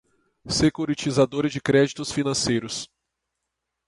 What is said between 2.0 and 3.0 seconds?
Financeiros